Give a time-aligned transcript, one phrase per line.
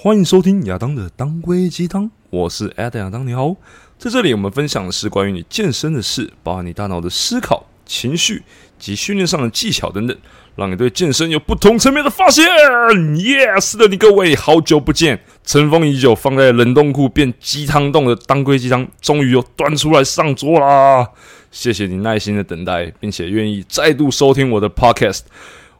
[0.00, 3.56] 欢迎收听亚当的当归鸡汤，我是 Adam 亚当，你好，
[3.98, 8.44] 在这里我们分享的是关于你健身的事，包含你大脑的思考、情绪
[8.78, 10.16] 及训练上的技巧等等，
[10.54, 12.46] 让你对健身有不同层面的发现。
[12.46, 21.08] Yes，是的，你各位好久不见，尘封已久，放在冷冻库变鸡汤冻的当归鸡汤，终于又端出来上桌啦！
[21.50, 25.22] 谢谢你耐心的等待，并且愿意再度收听我的 Podcast。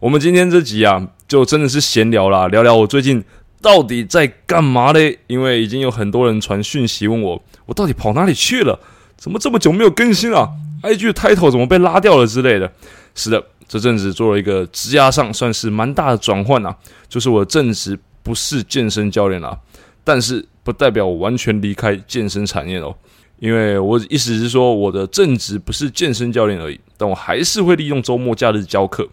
[0.00, 3.24] 我们今天这集啊，就真的是闲聊啦，聊聊我最近。
[3.60, 5.18] 到底在干嘛嘞？
[5.26, 8.78] 因为已经有很多人传讯息问我，我到底跑哪里去了？
[9.16, 10.48] 怎么这么久没有更新啊
[10.82, 12.70] ？IG 的 title 怎么被拉掉了之类的？
[13.14, 16.76] 是的，这阵子做了一个职涯上算是蛮大的转换啊，
[17.08, 19.58] 就是我正职不是健身教练啦，
[20.04, 22.94] 但是不代表我完全离开健身产业哦，
[23.40, 29.08] 因为我意思是说我的正职不是健身教练而已，但我还是会利用周末假日教课。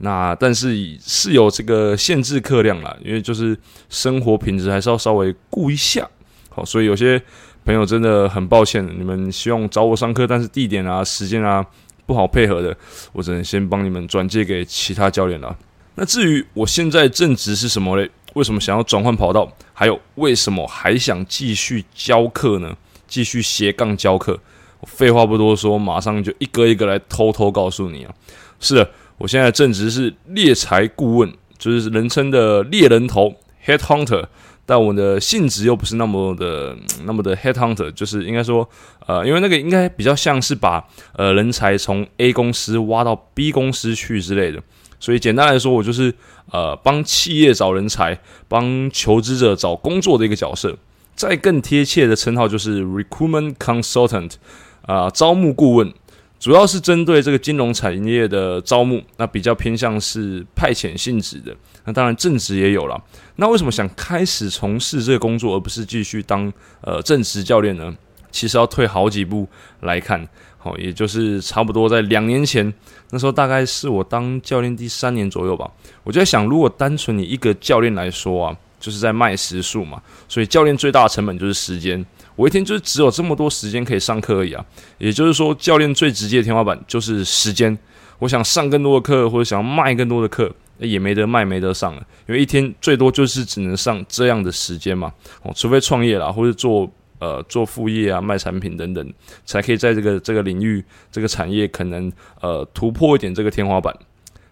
[0.00, 6.08] 那但是是有这个限制课量啦，因为就是生活品质还是要稍微顾一下，
[6.50, 7.20] 好，所以有些
[7.64, 11.66] 朋友真的很抱歉，你们希望找我上课，但是地点啊、时间啊
[12.06, 12.76] 不好配合的，
[13.12, 15.56] 我只能先帮你们转借给其他教练了。
[15.96, 18.08] 那至于我现在正职是什么嘞？
[18.34, 19.52] 为什么想要转换跑道？
[19.72, 22.72] 还有为什么还想继续教课呢？
[23.08, 24.38] 继续斜杠教课？
[24.84, 28.14] 废话不多说，马上就一个一个来偷偷告诉你啊！
[28.60, 28.88] 是的。
[29.18, 33.34] 我现在正职是猎才顾问，就是人称的猎人头
[33.66, 34.24] （head hunter），
[34.64, 38.68] 但我的性质又不是那么的那么的 head hunter，就是应该说，
[39.06, 44.62] 呃，因为那个应该比较像是把呃人才从 A 公司挖到 B 公司去之类的，
[45.00, 46.14] 所以简单来说，我就是
[46.52, 50.76] 呃帮企业找人才，帮求职者找工作的一个角色。
[51.16, 54.34] 再更贴切的称号就是 recruitment consultant，
[54.82, 55.92] 啊、招募顾问。
[56.38, 61.54] 主要是针对这个金融产业的招募，那比较偏向是派遣性质的。
[61.84, 63.02] 那当然正职也有了。
[63.36, 67.96] 那为什么想开始从事这个工作，而不是继续当呃正职教练呢？
[68.30, 69.48] 其实要退好几步
[69.80, 72.72] 来看，好，也就是差不多在两年前，
[73.10, 75.68] 那时候大概是我当教练第三年左右吧。
[76.04, 82.04] 我就在想，如果单纯你一个教练来说啊，就是在卖时数嘛，所以教练最大的成本就是时间。
[82.36, 84.64] 我一天就是只有这么多时间可以上课而已啊，
[84.98, 87.76] 也就是说，教练最直接的天花板就是时间。
[88.20, 95.12] 我想上更多的课，或者想要卖更多的课，也没得卖，没得上了，因为一天最多就是只能上这样的时间嘛。
[95.42, 96.88] 哦，除非创业啦，或者做
[97.18, 99.12] 呃做副业啊，卖产品等等，
[99.44, 103.92] 才可以在这个这个领域、这个产业可能呃突破一点这个天花板。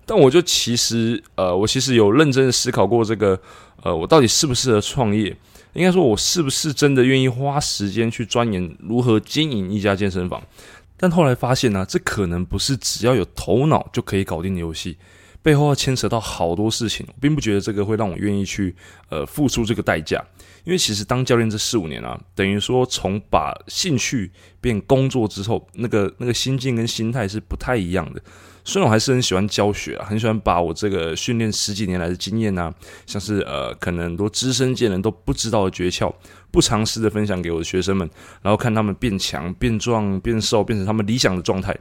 [0.08, 3.36] 但我就其实呃，我其实有认真思考过这个
[3.86, 5.36] 呃，我到底适不适合创业。
[5.74, 10.42] 应该说，我是不是真的愿意花时间去钻研如何经营一家健身房？
[10.96, 14.96] 但后来发现呢、这可能不是只要有头脑就可以搞定的游戏，
[15.40, 17.06] 背后要牵扯到好多事情。
[17.08, 18.74] 我并不觉得这个会让我愿意去
[19.10, 20.24] 呃付出这个代价，
[20.64, 28.22] 因为其实当教练这四五年啊，等于说从把兴趣变工作之后，那个那个心境跟心态是不太一样的。
[28.66, 32.74] 虽然我还是很喜欢教学，很喜欢把我这个训练十几年来的经验啊，
[33.06, 36.12] 像是呃，可能很多资深界人都不知道的诀窍，
[36.50, 38.10] 不尝试的分享给我的学生们，
[38.42, 41.74] 然后看他们变强、变壮、变瘦，变成他们理想的状态。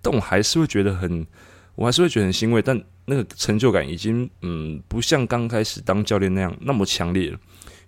[0.00, 1.26] 但我还是会觉得很，
[1.74, 2.62] 我还是会觉得很欣慰。
[2.62, 7.38] 但那个成就感已经嗯，不像刚开始当教练那样那么强烈了，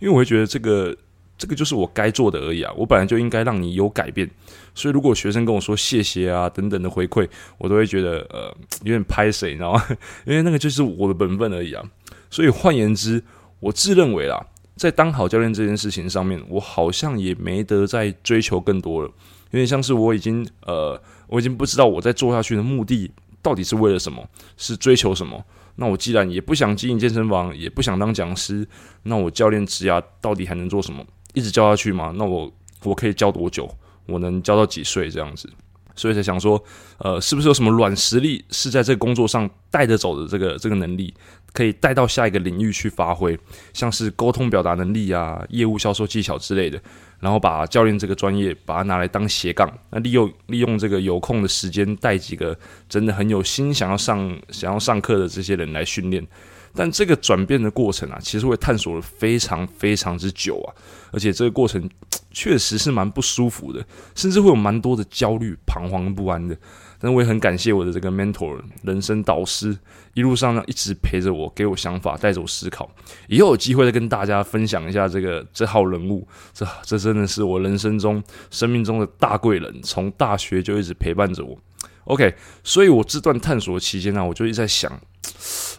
[0.00, 0.96] 因为我会觉得这个。
[1.40, 2.70] 这个就是我该做的而已啊！
[2.76, 4.30] 我本来就应该让你有改变，
[4.74, 9.82] 所以如果学生跟我说谢谢啊等等的回馈，我都会觉得呃有点拍谁，你知道吗？
[10.26, 11.82] 因为那个就是我的本分而已啊。
[12.28, 13.24] 所以换言之，
[13.58, 14.38] 我自认为啦，
[14.76, 19.08] 在当好教练这件事情上面，我好像也没得再追求更多了，
[19.52, 24.22] 有点像是我已经呃我已经不知道我在做下去的目的到底是为了什么，
[24.58, 25.42] 是追求什么。
[25.76, 28.68] 那我既然也不想经营健身房，也不想当讲师，
[29.04, 31.02] 那我教练职涯到底还能做什么？
[31.34, 32.12] 一直教下去吗？
[32.16, 32.52] 那我
[32.82, 33.68] 我可以教多久？
[34.06, 35.48] 我能教到几岁这样子？
[35.96, 36.62] 所以才想说，
[36.98, 41.12] 呃，是不是有什么软实力是在这个工作上带着走的这个这个能力，
[41.52, 43.38] 可以带到下一个领域去发挥，
[43.74, 46.80] 像是沟通表达能力啊、业务销售技巧之类的，
[47.18, 52.56] 然后把教练这个专业把它拿来当斜杠，那利用利用这个有空的时间带几个
[52.88, 56.26] 真的很有心想要上想要上课的这些人来训练。
[56.74, 60.68] 但这个转变的过程啊，其实会探索了非常非常之久啊，
[61.12, 61.88] 而且这个过程
[62.32, 63.84] 确实是蛮不舒服的，
[64.14, 66.56] 甚至会有蛮多的焦虑、彷徨不安的。
[67.02, 69.76] 但我也很感谢我的这个 mentor 人生导师，
[70.12, 72.88] 一路上呢一直陪着我，给我想法，带着我思考。
[73.26, 81.58] 以后有机会再跟大家分享一下这个这号人物，这这真的是我人生中、生命中的大贵人，从大学就一直陪伴着我。
[82.04, 85.00] OK，所以我这段探索期间呢，我就一直在想。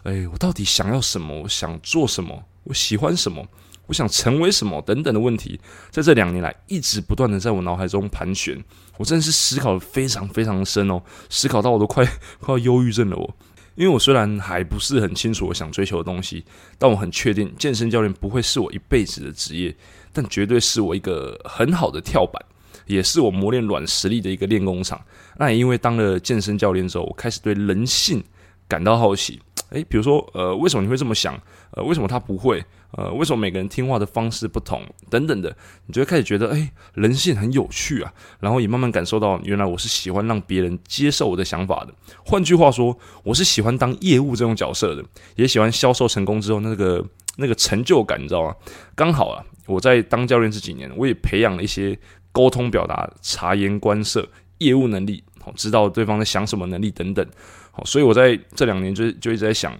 [0.03, 1.41] 哎，我到底想要什么？
[1.41, 2.43] 我想做什么？
[2.63, 3.47] 我喜欢什么？
[3.87, 5.59] 我想成为什么等等的问题，
[5.89, 8.63] 在这两年来一直不断的在我脑海中盘旋。
[8.97, 12.05] 我真的是思考的非常非常深哦，思考到我都快
[12.39, 13.35] 快要忧郁症了我。
[13.75, 16.45] 因为我虽然还不是很清楚我想追求的东西，
[16.77, 19.75] 但我很确定健身教练不会是我一辈子的职业，
[20.13, 22.41] 但绝对是我一个很好的跳板，
[22.85, 25.01] 也是我磨练软实力的一个练功场。
[25.37, 28.23] 那也因为当了健身教练之后，我开始对人性
[28.71, 29.37] 感到好奇。
[29.71, 31.37] 诶，比如说，呃，为什么你会这么想？
[31.71, 32.63] 呃，为什么他不会？
[32.91, 34.81] 呃，为什么每个人听话的方式不同？
[35.09, 35.53] 等等的，
[35.87, 38.13] 你就会开始觉得，诶，人性很有趣啊。
[38.39, 41.93] 然后也慢慢感受到，原来我是喜欢让别人接受我的想法的。
[42.25, 45.03] 换句话说，我是喜欢当业务这种角色的，
[45.35, 47.05] 也喜欢销售成功之后那个
[47.37, 48.55] 那个成就感，你知道吗？
[48.95, 51.97] 刚好啊，我在当教练这几年，我也培养了一些
[52.33, 54.27] 沟通表达、察言观色、
[54.57, 55.23] 业务能力，
[55.55, 57.25] 知道对方在想什么能力等等。
[57.71, 59.73] 好，所以我在这两年就就一直在想，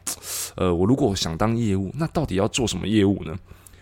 [0.56, 3.38] 呃，我如果想当业务，那到底要做什么业务呢？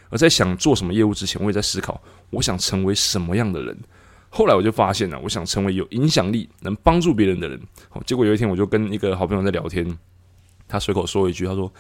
[0.10, 2.02] 而在想做什么业务之前，我也在思考，
[2.32, 3.78] 我想成为什么样的人。
[4.32, 7.60] 后来我就发现了，我想成为有影响力、能帮助别人的人。
[7.90, 9.98] 好，结果有一天我就跟一个好朋友在聊天，
[10.68, 11.72] 他随口说一句，他说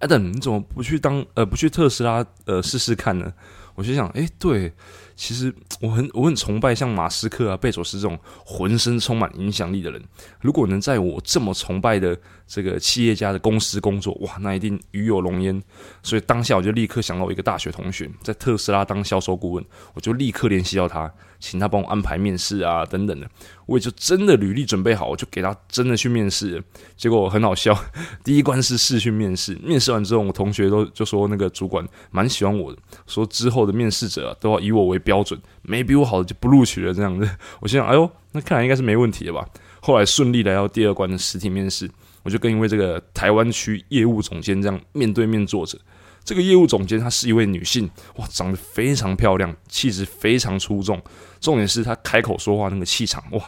[0.00, 3.32] ：“Adam，你怎么不去当呃不去特斯拉呃试试看呢？”
[3.76, 4.72] 我就想，诶，对。
[5.16, 10.02] 其实 我很我很崇拜像马斯克啊、贝佐斯这种浑身充满影响力的人。
[10.40, 12.16] 如果能在我这么崇拜的
[12.46, 15.60] 这个企业家的公司工作，哇，那一定与有荣焉。
[16.02, 19.64] 所以当下我就立刻想到我一个大学同学在特斯拉当销售顾问，
[19.94, 21.10] 我就立刻联系到他，
[21.40, 23.28] 请他帮我安排面试啊等等的。
[23.64, 26.62] 我也就真的履历准备好，我就给他真的去面试。
[26.96, 27.76] 结果很好笑，
[28.22, 35.00] 第一关是试训面试，面试完之后，我同学都就说那个主管蛮喜欢我的，说之后的面试者，都要以我为。
[35.06, 37.30] 标准没比我好的就不录取了，这样子，
[37.62, 39.46] 我心想，哎呦，那看来应该是没问题的吧。
[39.80, 41.88] 后来顺利来到第二关的实体面试，
[42.24, 45.78] 我就跟一位这个台湾区业务总监这样面对面坐着。
[46.24, 51.00] 这个业务总监她是一位女性，哇，长得非常漂亮，气质非常出众。
[51.40, 53.40] 重点是她开口说话那个气场，哇，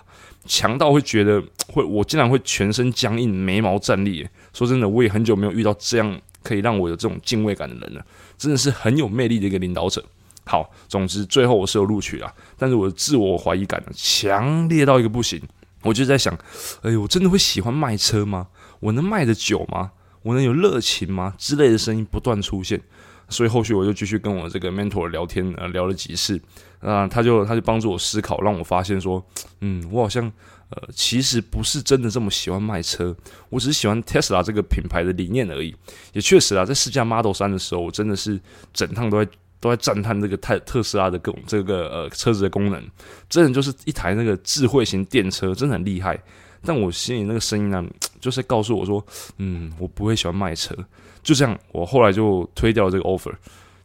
[0.47, 4.25] 强到会觉得会我竟然会全身僵硬，眉毛战立。
[4.53, 8.07] 说真的，我也很久没有遇到这样可以让我有这种敬畏感的人了，
[8.37, 10.05] 真的是很有魅力的一个领导者。
[10.49, 15.41] 好，总之最后我是有录取了，但是我的自我怀疑感呢，强烈到一个不行。
[15.83, 16.37] 我就在想，
[16.83, 18.49] 哎呦，我真的会喜欢卖车吗？
[18.81, 19.93] 我能卖得久吗？
[20.23, 21.33] 我能有热情吗？
[21.39, 22.81] 之类的声音不断出现，
[23.29, 26.41] 所以后续我就继续跟我这个 mentor 聊天，呃，聊了几次，
[26.81, 29.25] 啊、他就他就帮助我思考，让我发现说，
[29.61, 30.25] 嗯，我好像
[30.71, 33.15] 呃，其实不是真的这么喜欢卖车，
[33.49, 35.75] 我只是喜欢 Tesla 这个品牌的理念而已。
[36.13, 38.41] 也确实啊，在试驾 Model 3的时候，我真的是
[38.75, 39.31] 整趟都在。
[39.61, 42.83] 都在赞叹这个特特斯拉的各这个呃车子的功能，
[43.29, 46.19] 真的就是一台那个智慧型电车，真的很厉害。
[46.63, 47.85] 但我心里那个声音呢，
[48.21, 49.05] 就是告诉我说，
[49.37, 50.75] 嗯，我不会喜欢卖车。
[51.23, 53.33] 就这样，我后来就推掉了这个 offer。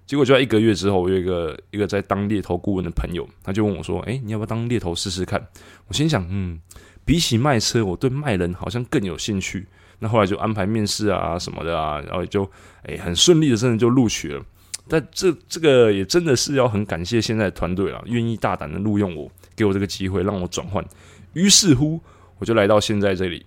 [0.05, 5.41] 结果就在一个月之后，我有一个一个在当猎头顾问的朋友，他就问我说，诶，你要不要当猎头试试看？
[5.87, 6.59] 我心想，嗯，
[7.05, 9.67] 比起卖车，我对卖人好像更有兴趣。
[9.99, 12.49] 那后来就安排面试啊什么的啊，然后就
[12.83, 14.43] 诶很顺利的，真的就录取了。
[14.87, 20.83] 但这这个也真的是要很感谢现在团队了，愿意大胆的录用我，给我这个机会让我转换。
[21.33, 21.99] 于是乎，
[22.37, 23.45] 我就来到现在这里，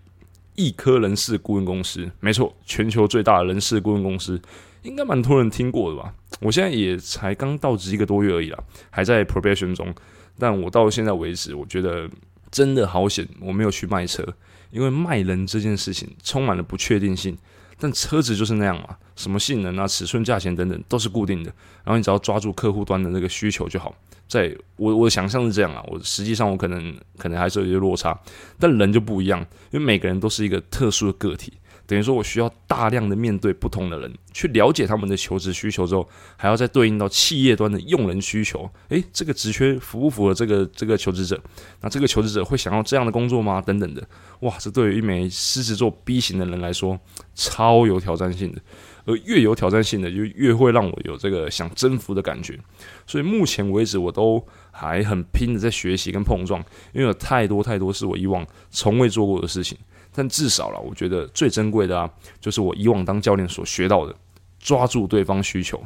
[0.54, 2.10] 易科人事顾问公司。
[2.20, 4.40] 没错，全球最大的人事顾问公司，
[4.82, 6.14] 应该蛮多人听过的吧？
[6.40, 8.58] 我现在也才刚到职一个多月而已啦，
[8.90, 9.94] 还在 probation 中。
[10.38, 12.08] 但我到现在为止，我觉得
[12.50, 14.26] 真的好险，我没有去卖车，
[14.70, 17.36] 因为卖人这件事情充满了不确定性。
[17.78, 21.52] 但车子就是那样嘛，什么性能啊、尺寸、价钱等等都是固定的，
[21.84, 23.94] 然后你只要抓住客户端的那个需求就好。
[24.28, 28.18] 在我我想象是这样啊，我实际上我可能可能还是有些落差，
[28.58, 29.40] 但人就不一样，
[29.70, 31.52] 因为每个人都是一个特殊的个体。
[31.86, 38.68] 等于说，我需要大量的面对不同的人，去了解他们的求职需求之后，还要再对应到企业端的用人需求。
[38.88, 41.40] 诶，这个职缺符不符合这个这个求职者？
[41.80, 43.62] 那这个求职者会想要这样的工作吗？
[43.64, 44.06] 等等的，
[44.40, 46.98] 哇，这对于一枚狮子座 B 型的人来说，
[47.34, 48.60] 超有挑战性的。
[49.04, 52.58] 而越有挑战性的，就越会让我有这个想征服的感觉。
[53.06, 56.60] 所以目前为止，我都还很拼的在学习跟碰撞，
[56.92, 59.78] 因为有太多太多是我以往从未做过的事情。
[60.16, 64.16] 但至少啦，我觉得最珍贵的啊，就是我以往当教练所学到的，
[64.58, 65.80] 抓住对方需求，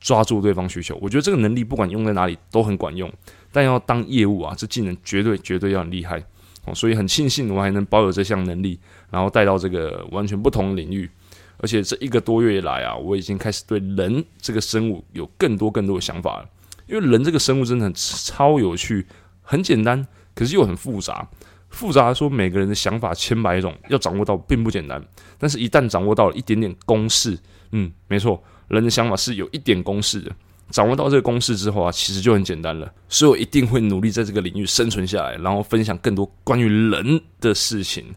[0.00, 0.96] 抓住对方需求。
[1.02, 3.12] 我觉得这个能力不管用在哪里都很管用，
[3.50, 6.24] 但要当业务啊，这技能绝对绝对要很厉害
[6.64, 6.74] 哦。
[6.74, 8.78] 所以很庆幸我还能保有这项能力，
[9.10, 11.10] 然后带到这个完全不同的领域。
[11.58, 16.48] 而且这一个多月以来啊，我已经开始对人这个生物有更多更多的想法了。
[16.86, 19.06] 因为人这个生物真的很超有趣，
[19.40, 21.26] 很简单，可是又很复杂。
[21.74, 25.04] 复杂说，每个人的想法千百种，要掌握到并不简单。
[25.36, 27.38] 但是，一旦掌握到了一点点公式，
[27.72, 30.30] 嗯，没错，人的想法是有一点公式的。
[30.70, 32.90] 掌握到这个公式之后啊，其实就很简单了。
[33.08, 38.14] 所以我一定会努力在这个领域生存下来，然后分享更多关于人的事情。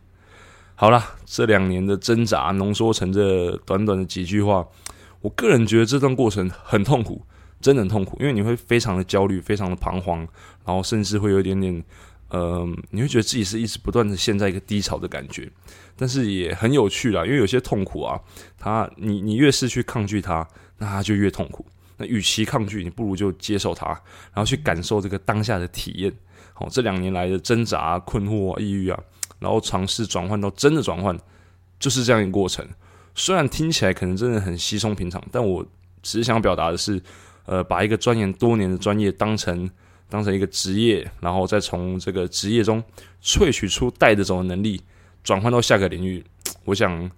[0.76, 4.66] 好了，这两年的挣扎浓缩成这短短的几句话，
[5.22, 7.22] 我个人觉得这段过程很痛苦，
[7.60, 10.20] 真的很痛苦，因为你会非常的焦虑，非常的彷徨，
[10.66, 11.84] 然后甚至会有一点点。
[12.30, 15.50] 呃，你会觉得自己是一直不断的陷在一个低潮的感觉，
[15.96, 18.20] 但是也很有趣啦，因为有些痛苦啊，
[18.58, 20.46] 它你你越是去抗拒它，
[20.78, 21.66] 那它就越痛苦。
[21.96, 26.14] 那与其抗拒，你不如就接受它，然后去感受这个当下的体验。
[26.54, 29.00] 好，这两年来的挣扎、困惑啊、抑郁啊，
[29.40, 31.18] 然后尝试转换到真的转换，
[31.80, 32.68] 就是这样一个过程。
[33.16, 35.66] 虽然听起来可能真的很稀松平常，但我
[36.04, 37.02] 只是想表达的是，
[37.46, 39.70] 呃，把一个钻研多年的专业当成。
[40.10, 42.84] 当成一个职业，然后再从这个职业中
[43.22, 44.82] 萃取出带得走的能力，
[45.24, 46.24] 转换到下个领域。
[46.66, 47.10] 我想，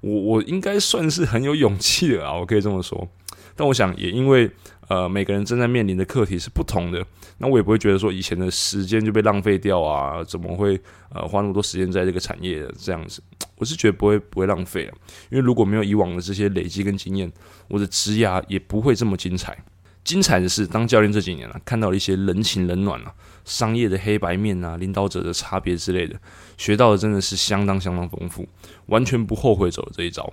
[0.00, 3.08] 我我应该算是很有勇气的啊，我可以这么说。
[3.54, 4.50] 但我想，也因为
[4.88, 7.04] 呃每个人正在面临的课题是不同的，
[7.38, 13.20] 那我也不会觉得说以前的时间就被浪费掉啊，怎么会呃花那么多时间在这个产业这样子？
[13.56, 14.94] 我是觉得不会不会浪费啊，
[15.30, 17.30] 因为如果没有以往的这些累积跟经验，
[17.66, 19.58] 我的职涯也不会这么精彩。
[20.04, 23.12] 精彩的是，当教练这几年、啊，看到了一些人情冷暖啊，
[23.44, 26.18] 商业的黑白面啊，领导者的差别之类的，
[26.56, 28.48] 学到的真的是相当相当丰富，
[28.86, 30.32] 完全不后悔走这一招。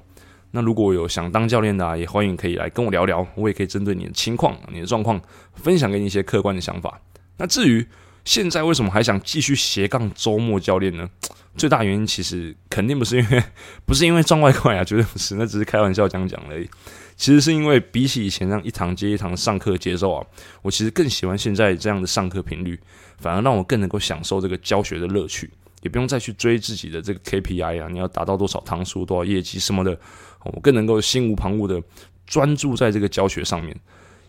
[0.52, 5.22] 那如果有想当教练的啊，也欢迎可以来跟我聊聊，我也可以针对你的情况、你的状况，
[5.56, 7.02] 分享给你一些客观的想法。
[7.38, 7.86] 那至于
[8.26, 11.10] 现在为什么还想继续斜杠周末教练呢？
[11.56, 13.42] 最大原因其实肯定不是因为
[13.86, 16.70] 不是因为赚外快啊，绝对不是，那只是开玩笑讲讲而已。
[17.16, 20.26] 其实是因为比起以前让一堂接一堂上课节奏啊，
[20.62, 22.78] 我其实更喜欢现在这样的上课频率，
[23.20, 25.50] 反而让我更能够享受这个教学的乐趣，
[25.82, 29.98] 也不用再去追自己的这个 KPI 啊，你要达到多少堂数、多少业绩什么的，
[30.44, 31.82] 我更能够心无旁骛的
[32.28, 33.74] 专注在这个教学上面。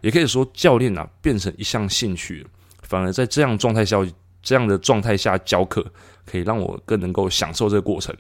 [0.01, 2.47] 也可以说，教练啊变成一项兴趣，
[2.89, 3.99] 反而在这样状态下、
[4.43, 5.85] 这样的状态下教课，
[6.25, 8.15] 可以让我更能够享受这个过程。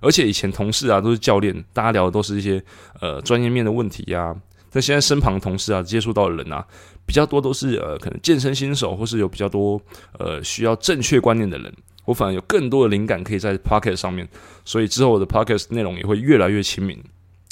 [0.00, 2.62] 而且以前同事啊都是教练，大家聊的都是一些
[3.00, 4.34] 呃专业面的问题呀、
[4.70, 6.66] 但现在身旁同事啊接触到的人啊
[7.06, 9.80] 比较多，都是呃可能健身新手，或是有比较多
[10.18, 11.72] 呃需要正确观念的人。
[12.04, 14.28] 我反而有更多的灵感可以在 Podcast 上面，
[14.64, 17.00] 所以之后我的 Podcast 内容也会越来越亲民。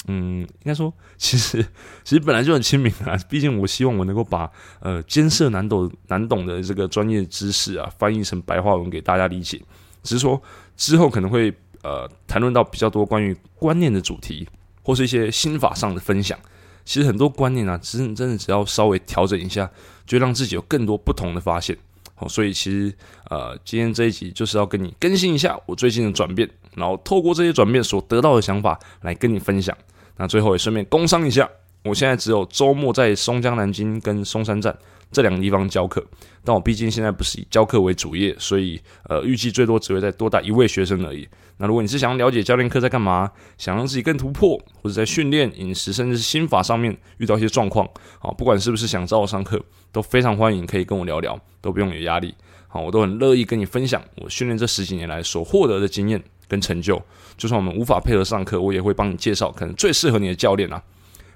[0.07, 1.65] 嗯，应该说其实
[2.03, 9.61] 其实本来就很亲民啊，毕竟我希望我能够把呃艰涩难懂难懂的这个专业知识啊翻译成白话文给大家理解。
[10.03, 10.41] 只是说
[10.75, 11.53] 之后可能会。
[11.83, 14.47] 呃，谈论到比较多关于观念的主题，
[14.83, 16.37] 或是一些心法上的分享。
[16.85, 19.67] 其实很多观念啊，其实真的只要稍微调整一下，
[20.05, 21.75] 就让自己有更多不同的发现。
[22.13, 22.93] 好，所以其实
[23.31, 29.75] 呃，今天这一集就是要跟你更新一下我最近的转变，然后透过这些转变所得到的想法来跟你分享。
[30.17, 31.49] 那最后也顺便工商一下，
[31.83, 34.77] 我现在只有周末在松江南京跟松山站。
[35.13, 36.01] 这两个地方教课，
[36.41, 41.27] 但我毕竟现在不是以教课为主业，所以呃，预计最多只会再多带一位学生而已。
[41.57, 47.85] 那如果你是想要了解教练课在干嘛，想让自己更突破，或者在训练、饮食甚至是心法上面遇到一些状况，
[48.19, 52.33] 好，不管是不是想找我上课，都非常欢迎可以跟我聊聊，都不用有压力。
[52.69, 57.01] 好，我都很乐意跟你分享我训练这十几年来所获得的经验跟成就。
[57.37, 60.83] 就算我们无法配合上课，我也会帮你介绍可能最适合你的教练啊。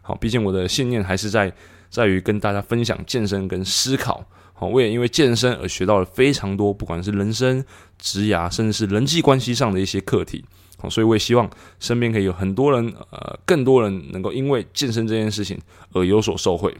[0.02, 1.54] 好，毕竟我的信念还是在。
[1.88, 7.64] 在于跟大家分享健身跟思考，好，我也因为健身而学到了非常多，不管是人生、
[7.98, 10.44] 职涯，甚至是人际关系上的一些课题，
[10.78, 15.58] 好，所以我也希望身边可以有很多人，呃，更多人能够因为健身这件事情
[15.94, 16.76] 而有所受惠。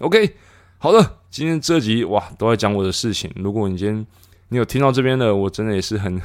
[0.00, 0.34] OK，
[0.78, 3.30] 好的，今天这集哇都在讲我的事情。
[3.36, 4.06] 如果你今天
[4.48, 6.20] 你有听到这边的，我真的也是很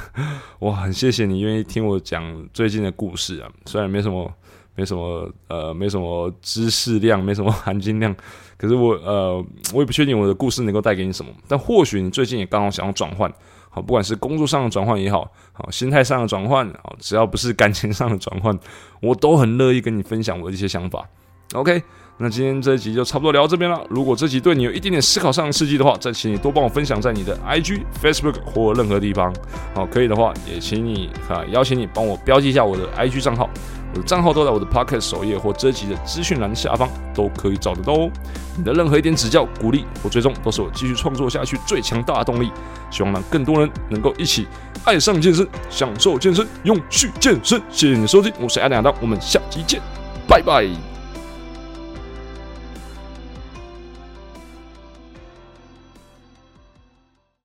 [0.60, 4.32] 哇， 很谢谢你愿意听我讲最近的故事啊，虽然没什么。
[4.74, 8.16] 没什么呃，没什么知识量，没什么含金量。
[8.58, 11.32] 可是我呃，我也不确定我的故事能够带给你什么。
[11.46, 13.32] 但或许你最近也刚好想要转换，
[13.70, 18.58] 好，不管是工作上的转换也好，好，心态上的转换，好，只要不是感情上的转换，
[19.02, 21.06] 我都很乐意跟你分享我的一些想法。
[21.54, 21.84] OK，
[22.24, 23.84] 那今天这一集就差不多聊到这边了。
[23.90, 29.34] 如果这集对你有一点点思考上的刺激的话，再请你多帮我分享在你的 IG、Facebook 或任何地方。
[29.74, 33.50] 好，可以的话，也请你啊邀请你帮我标记一下我的 IG 账号。
[33.94, 38.10] 我的账号都在我的 Pocket 首页或这集的资讯栏下方都可以找得到哦。
[38.56, 42.52] 你的任何一点指教、鼓励或追踪，都是我继续创作下去最强大的动力。
[42.92, 44.46] 希望让更多人能够一起
[44.86, 47.60] 爱上健身，享受健身，永续健身。
[47.72, 49.82] 谢谢你的收听，我是 Adam 亚当，我们下期见，
[50.28, 50.91] 拜拜。